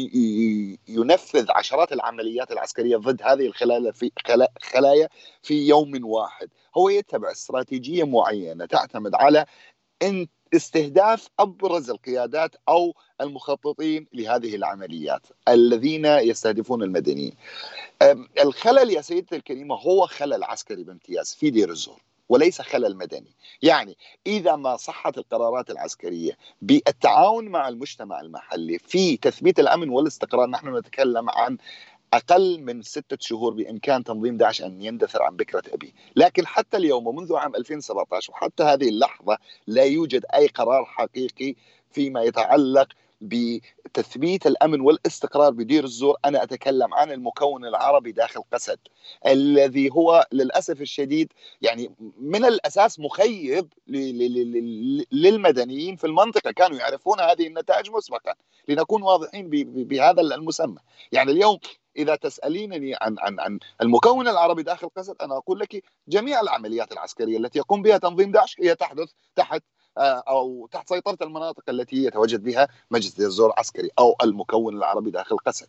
[0.88, 4.10] ينفذ عشرات العمليات العسكرية ضد هذه الخلايا في
[5.42, 9.46] في يوم واحد، هو يتبع استراتيجية معينة تعتمد على
[10.54, 17.34] استهداف أبرز القيادات أو المخططين لهذه العمليات الذين يستهدفون المدنيين.
[18.40, 22.00] الخلل يا سيدتي الكريمة هو خلل عسكري بامتياز في دير الزور.
[22.30, 23.36] وليس خلل مدني.
[23.62, 30.76] يعني إذا ما صحت القرارات العسكرية بالتعاون مع المجتمع المحلي في تثبيت الأمن والاستقرار نحن
[30.76, 31.58] نتكلم عن
[32.12, 37.06] أقل من ستة شهور بإمكان تنظيم داعش أن يندثر عن بكرة أبيه لكن حتى اليوم
[37.06, 41.54] ومنذ عام 2017 وحتى هذه اللحظة لا يوجد أي قرار حقيقي
[41.92, 42.88] فيما يتعلق
[43.20, 48.78] بتثبيت الأمن والاستقرار بدير الزور أنا أتكلم عن المكون العربي داخل قسد
[49.26, 53.72] الذي هو للأسف الشديد يعني من الأساس مخيب
[55.12, 56.50] للمدنيين في المنطقة.
[56.50, 58.34] كانوا يعرفون هذه النتائج مسبقا.
[58.68, 60.78] لنكون واضحين بهذا المسمى.
[61.12, 61.58] يعني اليوم
[61.96, 67.38] إذا تسألينني عن عن عن المكون العربي داخل قسد أنا أقول لك جميع العمليات العسكرية
[67.38, 69.62] التي يقوم بها تنظيم داعش هي تحدث تحت
[69.98, 75.68] أو تحت سيطرة المناطق التي يتواجد بها مجلس الزور العسكري أو المكون العربي داخل قسد.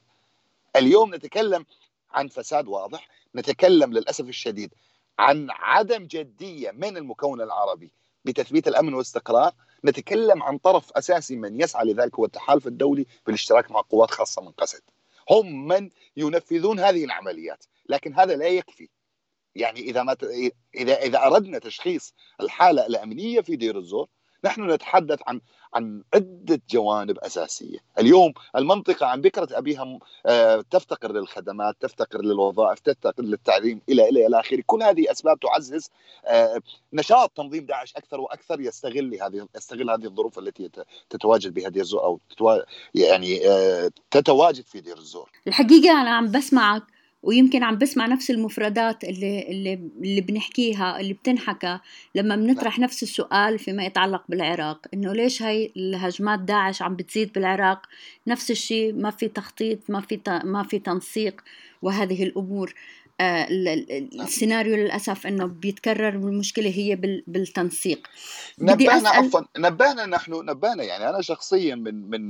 [0.76, 1.66] اليوم نتكلم
[2.12, 4.74] عن فساد واضح، نتكلم للأسف الشديد
[5.20, 7.92] عن عدم جدية من المكون العربي
[8.26, 9.54] بتثبيت الأمن والاستقرار،
[9.86, 14.52] نتكلم عن طرف أساسي من يسعى لذلك هو التحالف الدولي بالاشتراك مع قوات خاصة من
[14.52, 14.82] قسد.
[15.30, 18.90] هم من ينفذون هذه العمليات، لكن هذا لا يكفي.
[19.56, 20.18] يعني إذا ما
[20.76, 24.08] اذا إذا أردنا تشخيص الحالة الأمنية في دير الزور
[24.46, 25.42] نحن نتحدث عن
[25.74, 33.24] عن عدة جوانب أساسية، اليوم المنطقة عن بكرة أبيها آه، تفتقر للخدمات، تفتقر للوظائف، تفتقر
[33.24, 35.90] للتعليم إلى إلى إلى آخره، كل هذه أسباب تعزز
[36.26, 36.62] آه،
[36.94, 40.70] نشاط تنظيم داعش أكثر وأكثر يستغل هذه يستغل هذه الظروف التي
[41.10, 42.20] تتواجد بها دير الزور أو
[42.96, 45.30] يعني آه، تتواجد في دير الزور.
[45.48, 46.84] الحقيقة أنا عم بسمعك
[47.24, 51.80] ويمكن عم بسمع نفس المفردات اللي اللي اللي بنحكيها اللي بتنحكى
[52.16, 57.86] لما بنطرح نفس السؤال فيما يتعلق بالعراق إنه ليش هاي الهجمات داعش عم بتزيد بالعراق؟
[58.28, 61.42] نفس الشيء ما في تخطيط ما في ما في تنسيق
[61.82, 62.74] وهذه الأمور.
[63.22, 66.96] السيناريو للأسف إنه بيتكرر المشكلة هي
[67.28, 68.08] بالتنسيق.
[68.60, 70.84] نبهنا عفوا نبهنا نحن نبهنا.
[70.84, 72.22] يعني أنا شخصيا من من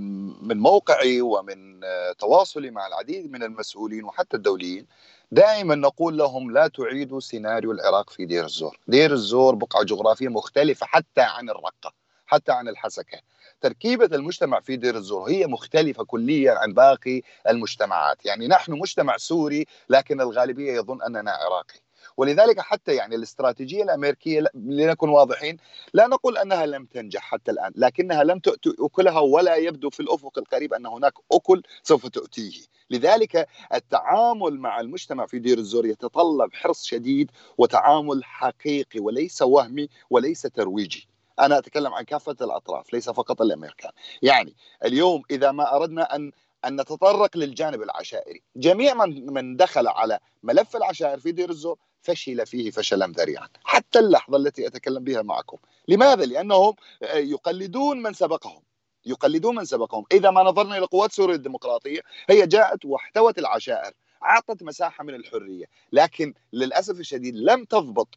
[0.48, 1.80] من موقعي ومن
[2.20, 4.86] تواصلي مع العديد من المسؤولين وحتى الدوليين
[5.32, 8.80] دائما نقول لهم لا تعيدوا سيناريو العراق في دير الزور.
[8.88, 11.94] دير الزور بقعة جغرافية مختلفة حتى عن الرقة
[12.26, 13.20] حتى عن الحسكة.
[13.62, 15.30] تركيبة المجتمع في دير الزور.
[15.30, 18.26] هي مختلفة كليا عن باقي المجتمعات.
[18.26, 21.80] يعني نحن مجتمع سوري لكن الغالبية يظن أننا عراقي.
[22.18, 25.58] ولذلك حتى يعني الاستراتيجية الأمريكية لنكن واضحين
[25.94, 30.38] لا نقول أنها لم تنجح حتى الآن لكنها لم تؤتي أكلها ولا يبدو في الأفق
[30.40, 32.52] القريب أن هناك أكل سوف تؤتيه.
[32.90, 40.42] لذلك التعامل مع المجتمع في دير الزور يتطلب حرص شديد وتعامل حقيقي وليس وهمي وليس
[40.42, 41.08] ترويجي.
[41.40, 43.92] أنا أتكلم عن كافة الأطراف ليس فقط الأمريكان.
[44.22, 46.32] يعني اليوم إذا ما أردنا أن
[46.66, 52.46] أن نتطرق للجانب العشائري جميع من من دخل على ملف العشائر في دير الزور فشل
[52.46, 53.48] فيه فشلا ذريعا.
[53.64, 55.58] حتى اللحظة التي أتكلم بها معكم.
[55.88, 56.74] لماذا؟ لأنهم
[57.14, 58.62] يقلدون من سبقهم.
[59.06, 60.06] يقلدون من سبقهم.
[60.12, 63.94] إذا ما نظرنا إلى قوات سوريا الديمقراطية هي جاءت واحتوت العشائر.
[64.24, 65.66] أعطت مساحة من الحرية.
[65.92, 68.08] لكن للأسف الشديد لم تضبط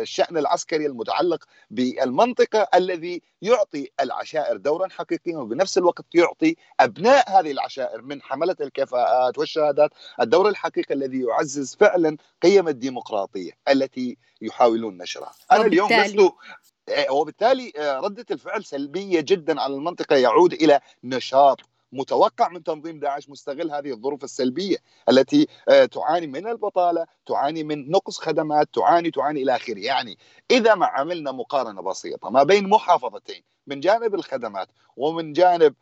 [0.00, 8.02] الشأن العسكري المتعلق بالمنطقة الذي يعطي العشائر دورا حقيقيا وبنفس الوقت يعطي أبناء هذه العشائر
[8.02, 15.32] من حملة الكفاءات والشهادات الدور الحقيقي الذي يعزز فعلا قيم الديمقراطية التي يحاولون نشرها.
[15.52, 16.32] أنا اليوم لست
[17.10, 21.60] وبالتالي آه، ردة الفعل سلبية جدا على المنطقة يعود إلى نشاط
[21.92, 24.76] متوقع من تنظيم داعش مستغل هذه الظروف السلبية
[25.08, 30.18] التي آه، تعاني من البطالة، تعاني من نقص خدمات، تعاني تعاني إلى آخره، يعني
[30.50, 35.74] إذا ما عملنا مقارنة بسيطة ما بين محافظتين من جانب الخدمات ومن جانب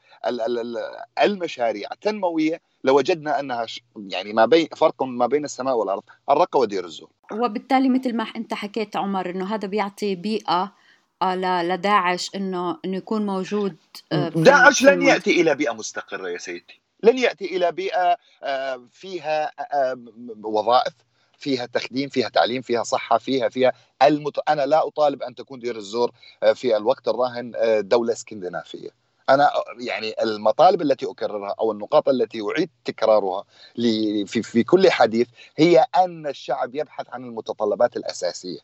[1.23, 3.67] المشاريع التنموية لوجدنا أنها
[3.97, 7.11] يعني ما بين فرق ما بين السماء والأرض، الرقه ودير الزور.
[7.33, 10.73] وبالتالي مثل ما أنت حكيت عمر إنه هذا بيعطي بيئة
[11.23, 13.77] لداعش إنه إنه يكون موجود
[14.13, 16.81] آه، داعش لن يأتي إلى بيئة مستقرة يا سيدي.
[17.03, 19.99] لن يأتي إلى بيئة آه، فيها آه،
[20.43, 20.93] وظائف
[21.39, 24.39] فيها تخديم فيها تعليم فيها صحة فيها فيها المت...
[24.49, 26.11] أنا لا أطالب أن تكون دير الزور
[26.43, 28.89] آه، في الوقت الراهن آه، دولة اسكندنافية.
[29.29, 29.51] أنا
[29.81, 33.45] يعني المطالب التي أكررها أو النقاط التي أعيد تكرارها
[34.27, 38.59] في في كل حديث هي أن الشعب يبحث عن المتطلبات الأساسية.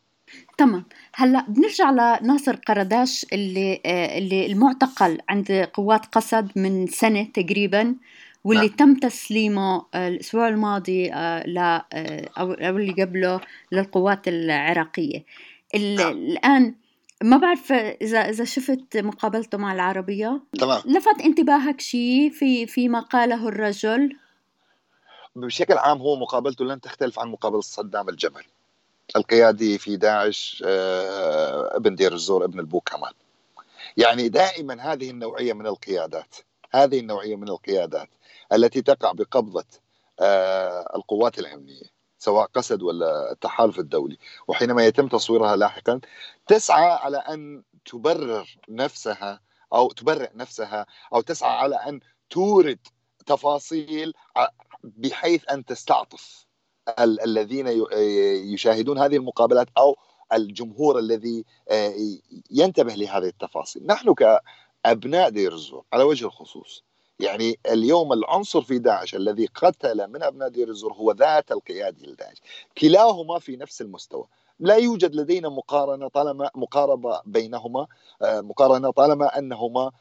[0.57, 0.85] تمام.
[1.13, 7.95] هلا بنرجع لناصر قرداش اللي آه، اللي المعتقل عند قوات قسد من سنة تقريبا
[8.43, 8.75] واللي نعم.
[8.75, 11.57] تم تسليمه آه، الأسبوع الماضي آه، ل
[12.37, 13.41] أو اللي قبله
[13.71, 15.25] للقوات العراقية.
[15.75, 16.11] نعم.
[16.11, 16.75] الآن
[17.23, 20.41] ما بعرف إذا إذا شفت مقابلته مع العربية.
[20.59, 20.81] تمام.
[20.85, 24.17] لفت انتباهك شيء في فيما قاله الرجل؟
[25.35, 28.43] بشكل عام هو مقابلته لن تختلف عن مقابلة صدام الجبل
[29.15, 33.13] القيادي في داعش آه، ابن دير الزور ابن البو كمال.
[33.97, 36.35] يعني دائما هذه النوعية من القيادات
[36.71, 38.09] هذه النوعية من القيادات
[38.53, 39.65] التي تقع بقبضة
[40.19, 44.17] آه، القوات الامنيه سواء قسد ولا التحالف الدولي.
[44.47, 45.99] وحينما يتم تصويرها لاحقا
[46.47, 49.39] تسعى على أن تبرر نفسها
[49.73, 51.99] أو تبرئ نفسها أو تسعى على أن
[52.29, 52.79] تورد
[53.25, 54.13] تفاصيل
[54.83, 56.45] بحيث أن تستعطف.
[56.99, 57.67] الذين
[58.53, 59.97] يشاهدون هذه المقابلات أو
[60.33, 61.93] الجمهور الذي آه،
[62.51, 63.85] ينتبه لهذه التفاصيل.
[63.85, 66.83] نحن كأبناء دير الزور على وجه الخصوص
[67.19, 72.37] يعني اليوم العنصر في داعش الذي قتل من أبناء دير الزور هو ذات القيادي لداعش.
[72.77, 74.25] كلاهما في نفس المستوى.
[74.59, 77.87] لا يوجد لدينا مقارنة طالما مقاربة بينهما
[78.21, 79.91] آه، مقارنة طالما أنهما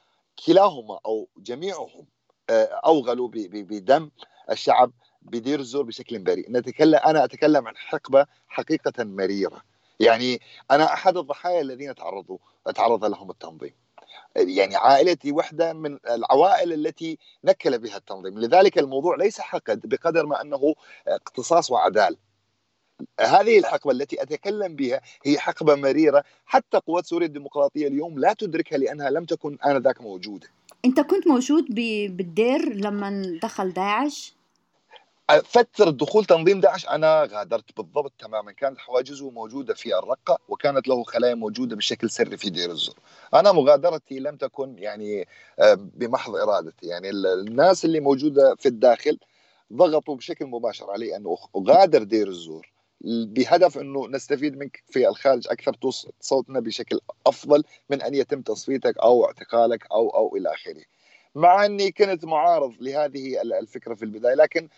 [0.47, 2.07] كلاهما أو جميعهم
[2.51, 4.11] آه، أوغلوا بدم
[4.51, 4.92] الشعب
[5.24, 6.52] بدير الزور بشكل بريء.
[6.52, 9.62] نتكلم أنا أتكلم عن حقبة حقيقة مريرة.
[10.00, 12.38] يعني أنا أحد الضحايا الذين تعرضوا
[12.74, 13.74] تعرض لهم التنظيم.
[14.37, 18.38] يعني عائلتي واحدة من العوائل التي نكل بها التنظيم.
[18.38, 20.74] لذلك الموضوع ليس حقد بقدر ما أنه
[21.08, 22.16] اقتصاص وعدالة
[23.20, 26.24] هذه الحقبة التي أتكلم بها هي حقبة مريرة.
[26.46, 30.48] حتى قوات سوريا الديمقراطية اليوم لا تدركها لأنها لم تكن آنذاك موجودة.
[30.85, 31.64] أنت كنت موجود
[32.16, 34.35] بالدير لما دخل داعش؟
[35.40, 38.53] فترة دخول تنظيم داعش أنا غادرت بالضبط تماما.
[38.53, 42.95] كانت حواجزه موجودة في الرقة وكانت له خلايا موجودة بشكل سري في دير الزور.
[43.35, 46.87] أنا مغادرتي لم تكن يعني آه، بمحض إرادتي.
[46.87, 49.18] يعني الناس اللي موجودة في الداخل
[49.73, 52.73] ضغطوا بشكل مباشر علي أن أغادر دير الزور.
[53.05, 55.77] بهدف أنه نستفيد منك في الخارج أكثر
[56.21, 60.83] صوتنا بشكل أفضل من أن يتم تصفيتك أو اعتقالك أو أو إلى آخره.
[61.35, 64.68] مع أني كنت معارض لهذه الفكرة في البداية لكن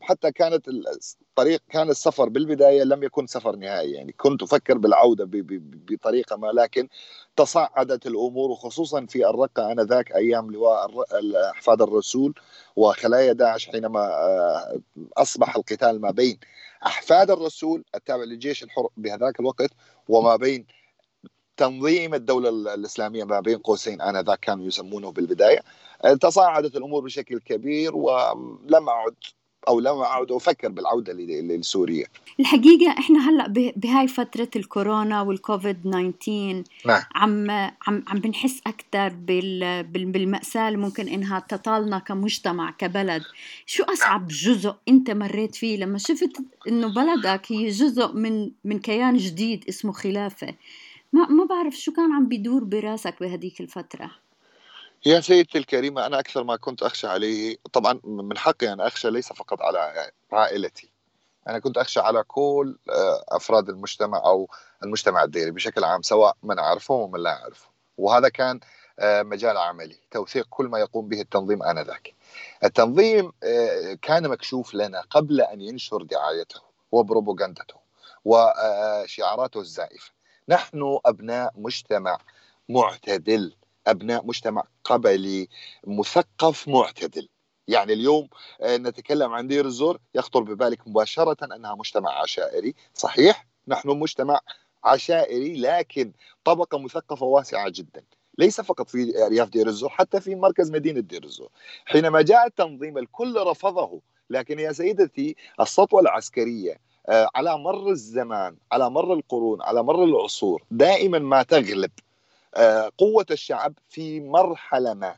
[0.00, 3.92] حتى كانت الطريق كان السفر بالبداية لم يكن سفر نهائي.
[3.92, 5.28] يعني كنت أفكر بالعودة
[5.90, 6.88] بطريقة ما لكن
[7.36, 10.90] تصاعدت الأمور وخصوصا في الرقة آنذاك أيام لواء
[11.50, 12.34] أحفاد الرسول
[12.76, 14.80] وخلايا داعش حينما آه،
[15.16, 16.38] أصبح القتال ما بين
[16.86, 19.70] أحفاد الرسول التابع للجيش الحر بهذاك الوقت
[20.08, 20.66] وما بين
[21.56, 25.60] تنظيم الدولة الإسلامية ما بين قوسين آنذاك كانوا يسمونه بالبداية.
[26.20, 29.14] تصاعدت الأمور بشكل كبير ولم أعد
[29.68, 32.06] أو لم أعد أفكر بالعودة لسوريا.
[32.40, 37.02] الحقيقة إحنا هلأ بهاي فترة الكورونا والكوفيد 19 نعم.
[37.14, 37.50] عم
[37.86, 43.22] عم عم بنحس أكثر بال بالمأساة اللي ممكن إنها تطالنا كمجتمع كبلد.
[43.66, 46.32] شو أصعب جزء أنت مريت فيه؟ لما شفت
[46.68, 50.54] إنه بلدك هي جزء من من كيان جديد اسمه خلافة
[51.12, 54.10] ما ما بعرف شو كان عم بيدور براسك بهديك الفترة؟
[55.06, 59.32] يا سيدتي الكريمة أنا أكثر ما كنت أخشى عليه طبعا من حقي أن أخشى ليس
[59.32, 60.92] فقط على عائلتي.
[61.48, 64.48] أنا كنت أخشى على كل آه، أفراد المجتمع أو
[64.82, 68.60] المجتمع الديري بشكل عام سواء من أعرفهم ومن لا أعرفهم وهذا كان
[68.98, 72.14] آه، مجال عملي توثيق كل ما يقوم به التنظيم آنذاك.
[72.64, 76.60] التنظيم آه، كان مكشوف لنا قبل أن ينشر دعايته
[76.92, 77.74] وبروباغندته
[78.24, 80.10] وشعاراته الزائفة.
[80.48, 82.18] نحن أبناء مجتمع
[82.68, 83.54] معتدل.
[83.88, 85.48] أبناء مجتمع قبلي
[85.86, 87.28] مثقف معتدل.
[87.68, 88.28] يعني اليوم
[88.60, 94.40] آه، نتكلم عن دير الزور يخطر ببالك مباشرة أنها مجتمع عشائري صحيح؟ نحن مجتمع
[94.84, 96.12] عشائري لكن
[96.44, 98.02] طبقة مثقفة واسعة جدا.
[98.38, 101.48] ليس فقط في ارياف دير الزور حتى في مركز مدينة دير الزور.
[101.86, 104.00] حينما جاء التنظيم الكل رفضه.
[104.30, 110.64] لكن يا سيدتي السطوة العسكرية آه، على مر الزمان على مر القرون على مر العصور
[110.70, 111.90] دائما ما تغلب.
[112.98, 115.16] قوة الشعب في مرحلة ما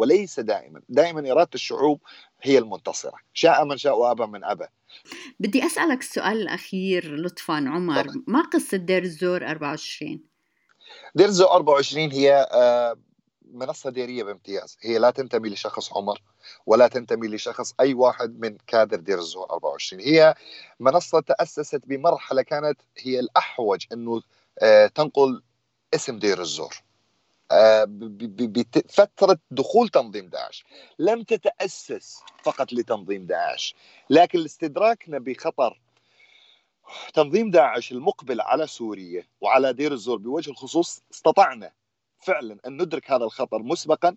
[0.00, 0.82] وليس دائما.
[0.88, 2.00] دائما إرادة الشعوب
[2.42, 3.18] هي المنتصرة.
[3.34, 4.66] شاء من شاء وأبى من أبى.
[5.40, 7.54] بدي أسألك السؤال الأخير لطفا.
[7.54, 8.24] عمر طبعا.
[8.26, 10.20] ما قصة دير الزور 24
[11.14, 12.96] دير الزور 24 هي آه،
[13.52, 14.76] منصة ديرية بامتياز.
[14.82, 16.22] هي لا تنتمي لشخص عمر
[16.66, 20.34] ولا تنتمي لشخص أي واحد من كادر دير الزور 24 هي
[20.80, 24.22] منصة تأسست بمرحلة كانت هي الأحوج إنه
[24.62, 25.42] آه، تنقل
[25.94, 26.74] اسم دير الزور.
[27.52, 30.64] آه، بفترة دخول تنظيم داعش.
[30.98, 33.74] لم تتأسس فقط لتنظيم داعش
[34.10, 35.80] لكن استدراكنا بخطر
[37.14, 41.72] تنظيم داعش المقبل على سوريا وعلى دير الزور بوجه الخصوص استطعنا
[42.18, 44.16] فعلا أن ندرك هذا الخطر مسبقا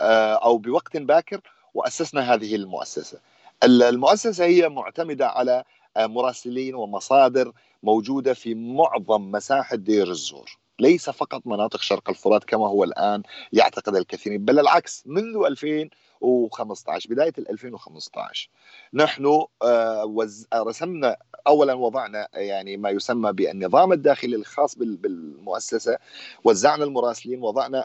[0.00, 1.40] آه، أو بوقت باكر
[1.74, 3.20] وأسسنا هذه المؤسسة.
[3.64, 5.64] المؤسسة هي معتمدة على
[5.96, 10.50] آه، مراسلين ومصادر موجودة في معظم مساحة دير الزور.
[10.80, 17.32] ليس فقط مناطق شرق الفرات كما هو الآن يعتقد الكثيرين بل العكس منذ 2015 بداية
[17.38, 18.50] 2015
[18.94, 21.16] نحن آه، رسمنا
[21.46, 25.98] اولا وضعنا يعني ما يسمى بالنظام الداخلي الخاص بالمؤسسة
[26.44, 27.84] وزعنا المراسلين وضعنا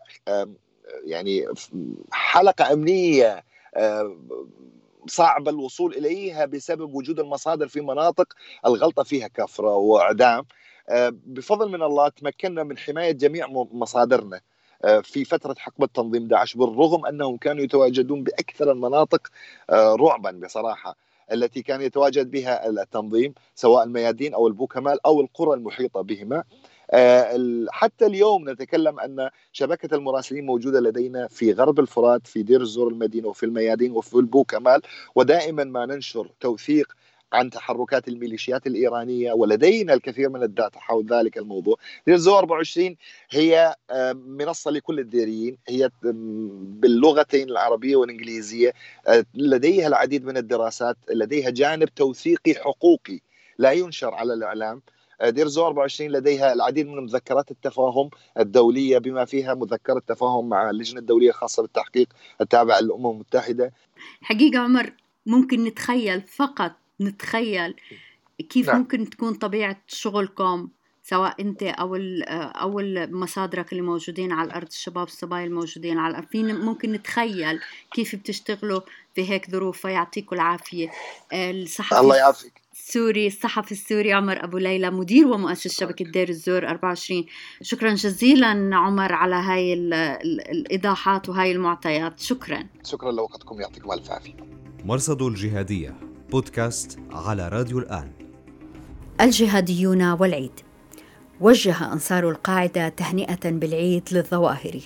[1.05, 1.45] يعني
[2.11, 3.43] حلقة أمنية
[5.07, 8.33] صعب الوصول إليها بسبب وجود المصادر في مناطق
[8.65, 10.45] الغلطة فيها كفرة وإعدام.
[11.11, 14.41] بفضل من الله تمكنا من حماية جميع مصادرنا.
[15.03, 19.27] في فترة حقبة تنظيم داعش بالرغم أنهم كانوا يتواجدون بأكثر المناطق
[19.71, 20.95] رعبًا بصراحة
[21.31, 26.43] التي كان يتواجد بها التنظيم سواء الميادين أو البوكمال أو القرى المحيطة بهما.
[26.91, 32.87] آه، حتى اليوم نتكلم أن شبكة المراسلين موجودة لدينا في غرب الفرات في دير الزور
[32.87, 34.81] المدينة وفي الميادين وفي البوكمال.
[35.15, 36.95] ودائما ما ننشر توثيق
[37.35, 41.75] عن تحركات الميليشيات الإيرانية ولدينا الكثير من ال data حول ذلك الموضوع.
[42.07, 42.95] دير الزور 24
[43.29, 43.75] هي
[44.13, 45.57] منصة لكل الديريين.
[45.67, 48.73] هي باللغتين العربية والإنجليزية.
[49.07, 50.97] آه، لديها العديد من الدراسات.
[51.13, 53.19] لديها جانب توثيقي حقوقي
[53.57, 54.81] لا ينشر على الإعلام.
[55.21, 60.99] آه، ديرزو 24 لديها العديد من مذكرات التفاهم الدولية بما فيها مذكرة تفاهم مع اللجنة
[60.99, 62.07] الدولية الخاصة بالتحقيق
[62.41, 63.73] التابعة للأمم المتحدة.
[64.21, 64.93] حقيقة عمر
[65.25, 67.75] ممكن نتخيل فقط نتخيل
[68.49, 68.77] كيف نعم.
[68.77, 70.69] ممكن تكون طبيعة شغلكم
[71.03, 72.81] سواء أنت أو أو
[73.11, 76.27] مصادرك اللي موجودين على الأرض الشباب الصبايا الموجودين على الأرض.
[76.27, 77.59] فينا ممكن نتخيل
[77.93, 78.81] كيف بتشتغلوا
[79.15, 79.81] في هيك ظروف.
[79.81, 80.91] فيعطيكم العافية.
[81.33, 82.61] الصحفي الله يعافيك.
[82.73, 87.25] السوري الصحفي السوري عمر أبو ليلى مدير ومؤسس شبكة دير الزور 24
[87.61, 92.19] شكرا جزيلا عمر على هاي الإيضاحات وهاي المعطيات.
[92.19, 92.67] شكرا.
[92.83, 93.61] شكرا لوقتكم.
[93.61, 94.35] يعطيكم ألف عافية.
[94.85, 96.14] مرصد الجهادية.
[96.35, 98.11] بودكاست على راديو الآن.
[99.21, 100.51] الجهاديون والعيد.
[101.41, 104.81] وجه أنصار القاعدة تهنئة بالعيد للظواهري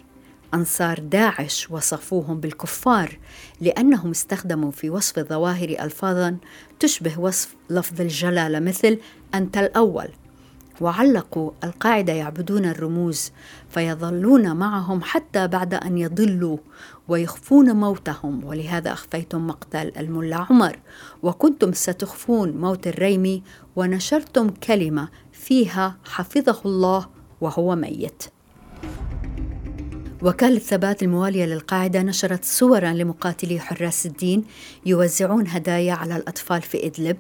[0.53, 3.19] أنصار داعش وصفوهم بالكفار
[3.61, 6.37] لأنهم استخدموا في وصف الظواهر ألفاظا
[6.79, 8.99] تشبه وصف لفظ الجلالة مثل
[9.35, 10.07] أنت الأول.
[10.81, 13.31] وعلقوا القاعدة يعبدون الرموز
[13.69, 16.57] فيظلون معهم حتى بعد أن يضلوا
[17.07, 18.43] ويخفون موتهم.
[18.43, 20.79] ولهذا أخفيتم مقتل الملا عمر.
[21.23, 23.43] وكنتم ستخفون موت الريمي
[23.75, 27.07] ونشرتم كلمة فيها حفظه الله
[27.41, 28.23] وهو ميت.
[30.21, 34.43] وكالة ثبات الموالية للقاعدة نشرت صورا لمقاتلي حراس الدين
[34.85, 37.17] يوزعون هدايا على الأطفال في إدلب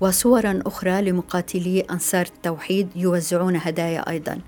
[0.00, 4.40] وصورا أخرى لمقاتلي أنصار التوحيد يوزعون هدايا أيضا.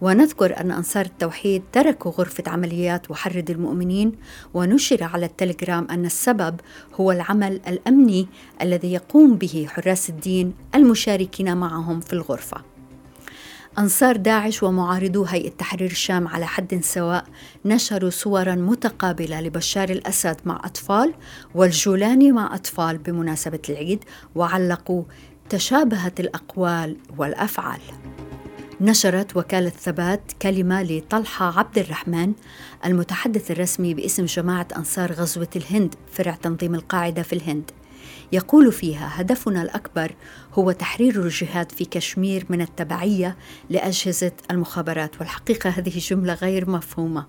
[0.00, 4.12] ونذكر أن أنصار التوحيد تركوا غرفة عمليات وحرد المؤمنين
[4.54, 6.60] ونشر على التليجرام أن السبب
[6.94, 8.28] هو العمل الأمني
[8.62, 12.73] الذي يقوم به حراس الدين المشاركين معهم في الغرفة.
[13.78, 17.24] أنصار داعش ومعارضو هيئة تحرير الشام على حد سواء
[17.64, 21.14] نشروا صورا متقابلة لبشار الأسد مع أطفال
[21.54, 25.02] والجولاني مع أطفال بمناسبة العيد وعلقوا
[25.48, 27.80] تشابهت الأقوال والأفعال.
[28.80, 32.32] نشرت وكالة ثبات كلمة لطلحة عبد الرحمن
[32.84, 37.70] المتحدث الرسمي باسم جماعة أنصار غزوة الهند فرع تنظيم القاعدة في الهند.
[38.33, 40.15] يقول فيها هدفنا الاكبر
[40.53, 43.37] هو تحرير الجهاد في كشمير من التبعيه
[43.69, 47.25] لاجهزه المخابرات والحقيقه هذه جمله غير مفهومه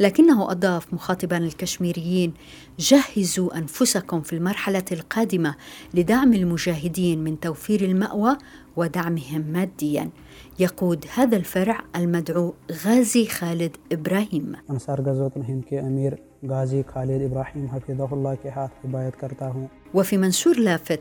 [0.00, 2.34] لكنه اضاف مخاطبا الكشميريين
[2.78, 5.54] جهزوا انفسكم في المرحله القادمه
[5.94, 8.36] لدعم المجاهدين من توفير الماوى
[8.76, 10.10] ودعمهم ماديا
[10.58, 12.54] يقود هذا الفرع المدعو
[12.86, 19.14] غازي خالد ابراهيم انصار غزوة الهند के अमीर गाजी खालिद इब्राहिम हफिज़ल्ला के हाथ हिदायत
[19.14, 20.99] करता हूँ وفي منشور لافت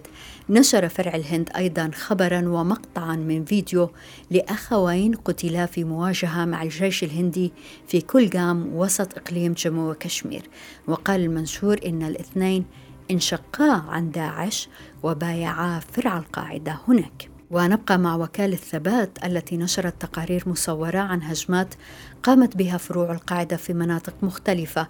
[0.48, 3.90] نشر فرع الهند أيضا خبرا ومقطعا من فيديو
[4.30, 7.52] لأخوين قتلا في مواجهة مع الجيش الهندي
[7.86, 10.42] في كلغام وسط إقليم جمو وكشمير.
[10.86, 12.64] وقال المنشور إن الاثنين
[13.10, 14.68] انشقا عن داعش
[15.02, 17.37] وبايعا فرع القاعدة هناك.
[17.50, 21.74] ونبقى مع وكالة ثبات التي نشرت تقارير مصورة عن هجمات
[22.22, 24.88] قامت بها فروع القاعدة في مناطق مختلفة.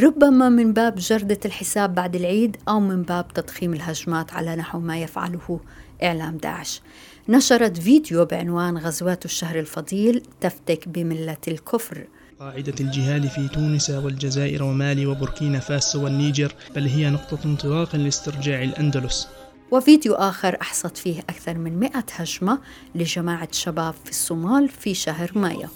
[0.00, 4.98] ربما من باب جردة الحساب بعد العيد أو من باب تضخيم الهجمات على نحو ما
[4.98, 5.60] يفعله
[6.02, 6.82] إعلام داعش.
[7.28, 12.06] نشرت فيديو بعنوان غزوات الشهر الفضيل تفتك بملة الكفر.
[12.40, 19.28] قاعدة الجهاد في تونس والجزائر ومالي وبوركينا فاسو والنيجر بل هي نقطة انطلاق لاسترجاع الأندلس.
[19.70, 22.58] وفيديو آخر أحصت فيه أكثر من مئة هجمة
[22.94, 25.68] لجماعة شباب في الصومال في شهر مايو.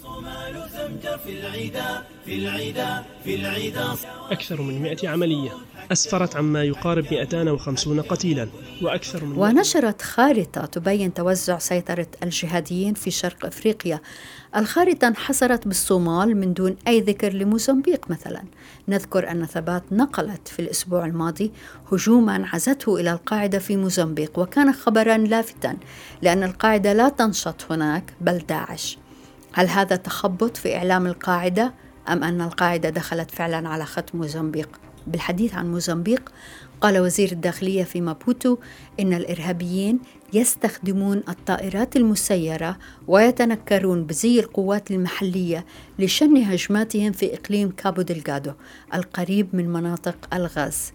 [4.30, 5.50] أكثر من 100 عملية.
[5.92, 8.48] أسفرت عما يقارب 250 قتيلا
[8.82, 14.00] وأكثر من ونشرت خارطة تبين توزع سيطرة الجهاديين في شرق أفريقيا.
[14.56, 18.42] الخارطة انحصرت بالصومال من دون أي ذكر لموزمبيق مثلا.
[18.88, 21.52] نذكر أن ثبات نقلت في الأسبوع الماضي
[21.92, 25.76] هجوما عزته إلى القاعدة في موزمبيق وكان خبرا لافتا
[26.22, 28.98] لأن القاعدة لا تنشط هناك بل داعش.
[29.52, 31.72] هل هذا تخبط في إعلام القاعدة
[32.08, 34.68] أم أن القاعدة دخلت فعلا على خط موزمبيق؟
[35.06, 36.32] بالحديث عن موزمبيق
[36.80, 38.56] قال وزير الداخلية في مابوتو
[39.00, 39.98] إن الإرهابيين
[40.32, 42.78] يستخدمون الطائرات المسيرة
[43.08, 45.64] ويتنكرون بزي القوات المحلية
[45.98, 48.52] لشن هجماتهم في إقليم كابو دلغادو
[48.94, 50.92] القريب من مناطق الغاز.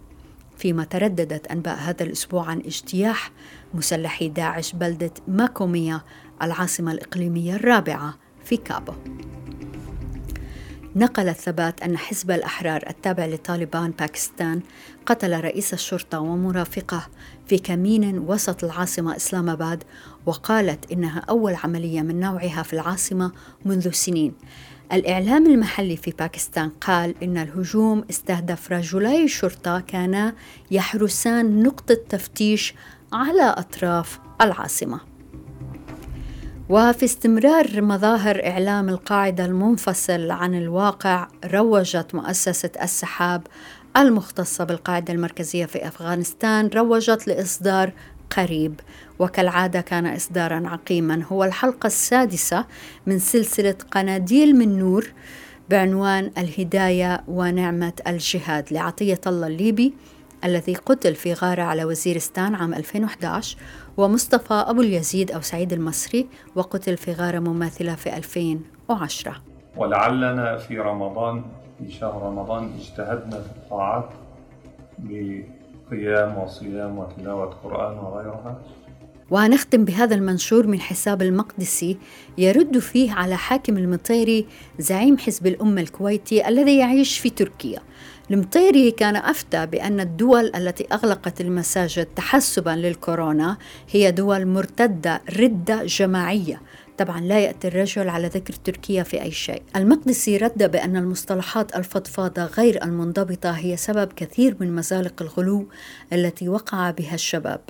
[0.57, 3.31] فيما ترددت أنباء هذا الأسبوع عن اجتياح
[3.73, 6.01] مسلحي داعش بلدة ماكوميا
[6.41, 8.93] العاصمة الإقليمية الرابعة في كابو.
[10.95, 14.61] نقل الثبات أن حزب الأحرار التابع لطالبان باكستان
[15.05, 17.07] قتل رئيس الشرطة ومرافقه
[17.47, 19.83] في كمين وسط العاصمة إسلام آباد
[20.25, 23.31] وقالت إنها أول عملية من نوعها في العاصمة
[23.65, 24.33] منذ سنين.
[24.93, 30.33] الإعلام المحلي في باكستان قال إن الهجوم استهدف رجلي الشرطة كانا
[30.71, 32.73] يحرسان نقطة تفتيش
[33.13, 34.99] على أطراف العاصمة.
[36.69, 43.47] وفي استمرار مظاهر إعلام القاعدة المنفصل عن الواقع روجت مؤسسة السحاب
[43.97, 47.91] المختصة بالقاعدة المركزية في أفغانستان روجت لإصدار
[48.37, 48.79] قريب
[49.19, 51.23] وكالعادة كان إصدارا عقيما.
[51.31, 52.65] هو الحلقة السادسة
[53.05, 55.13] من سلسلة قناديل من نور
[55.69, 59.93] بعنوان الهداية ونعمة الجهاد لعطية الله الليبي
[60.43, 63.57] الذي قتل في غارة على وزيرستان عام 2011
[63.97, 69.35] ومصطفى أبو اليزيد أو سعيد المصري وقتل في غارة مماثلة في 2010
[69.77, 71.43] ولعلنا في رمضان
[71.79, 74.09] في شهر رمضان اجتهدنا في الطاعات
[74.99, 78.57] بقيام وصيام وتلاوة قرآن وغيرها.
[79.31, 81.97] ونختم بهذا المنشور من حساب المقدسي
[82.37, 84.45] يرد فيه على حاكم المطيري
[84.79, 87.79] زعيم حزب الأمة الكويتي الذي يعيش في تركيا.
[88.31, 93.57] المطيري كان أفتى بأن الدول التي أغلقت المساجد تحسبا للكورونا
[93.91, 96.61] هي دول مرتدة ردة جماعية.
[96.97, 99.61] طبعا لا يأتي الرجل على ذكر تركيا في أي شيء.
[99.75, 105.67] المقدسي رد بأن المصطلحات الفضفاضة غير المنضبطة هي سبب كثير من مزالق الغلو
[106.13, 107.61] التي وقع بها الشباب.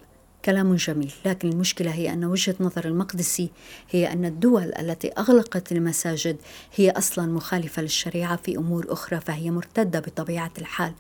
[0.48, 3.50] كلام جميل لكن المشكلة هي أن وجهة نظر المقدسي
[3.92, 6.38] هي أن الدول التي أغلقت المساجد
[6.76, 10.94] هي أصلا مخالفة للشريعة في أمور أخرى فهي مرتدة بطبيعة الحال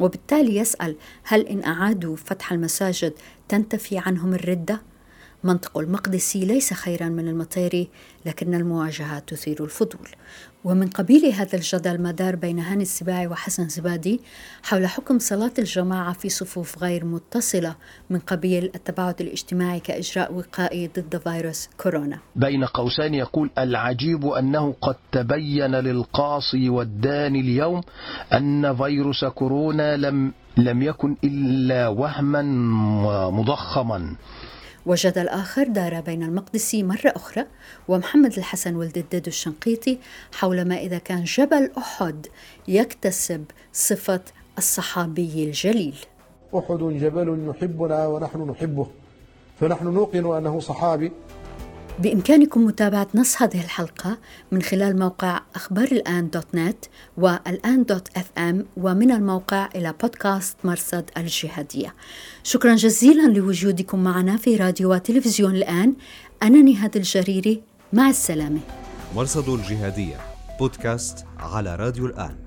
[0.00, 3.12] وبالتالي يسأل هل إن أعادوا فتح المساجد
[3.48, 4.80] تنتفي عنهم الردة؟
[5.44, 7.88] منطق المقدسي ليس خيرا من المطيري
[8.26, 10.08] لكن المواجهات تثير الفضول.
[10.64, 14.20] ومن قبيل هذا الجدل ما دار بين هاني السباعي وحسن زبادي
[14.62, 17.74] حول حكم صلاة الجماعة في صفوف غير متصلة
[18.10, 22.18] من قبيل التباعد الاجتماعي كإجراء وقائي ضد فيروس كورونا.
[22.36, 27.80] بين قوسين يقول العجيب أنه قد تبين للقاصي والداني اليوم
[28.32, 32.42] أن فيروس كورونا لم لم يكن إلا وهما
[33.30, 34.16] مضخما
[34.86, 37.44] وجدل آخر دار بين المقدسي مرة أخرى
[37.88, 39.98] ومحمد الحسن ولد الددو الشنقيطي
[40.32, 42.26] حول ما إذا كان جبل أحد
[42.68, 44.20] يكتسب صفة
[44.58, 45.96] الصحابي الجليل.
[46.54, 48.86] أحد جبل يحبنا ونحن نحبه
[49.60, 51.12] فنحن نوقن أنه صحابي.
[51.98, 54.18] بإمكانكم متابعة نص هذه الحلقة
[54.52, 56.84] من خلال موقع أخبار الآن dot net
[57.16, 61.94] والآن dot FM ومن الموقع إلى بودكاست مرصد الجهادية.
[62.42, 65.94] شكرا جزيلا لوجودكم معنا في راديو وتلفزيون الآن.
[66.42, 68.60] أنا نهاد الجريري مع السلامة.
[69.14, 70.16] مرصد الجهادية
[70.60, 72.45] بودكاست على راديو الآن.